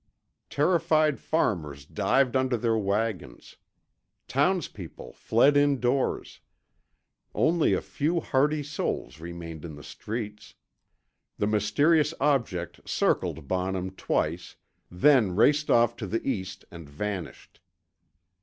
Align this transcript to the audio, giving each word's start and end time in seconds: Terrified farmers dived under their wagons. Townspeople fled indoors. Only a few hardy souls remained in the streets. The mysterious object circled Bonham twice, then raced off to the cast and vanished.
Terrified 0.49 1.19
farmers 1.19 1.85
dived 1.85 2.35
under 2.35 2.57
their 2.57 2.75
wagons. 2.75 3.57
Townspeople 4.27 5.13
fled 5.13 5.55
indoors. 5.55 6.39
Only 7.35 7.73
a 7.73 7.81
few 7.83 8.19
hardy 8.19 8.63
souls 8.63 9.19
remained 9.19 9.63
in 9.63 9.75
the 9.75 9.83
streets. 9.83 10.55
The 11.37 11.45
mysterious 11.45 12.15
object 12.19 12.79
circled 12.89 13.47
Bonham 13.47 13.91
twice, 13.91 14.55
then 14.89 15.35
raced 15.35 15.69
off 15.69 15.95
to 15.97 16.07
the 16.07 16.19
cast 16.19 16.65
and 16.71 16.89
vanished. 16.89 17.59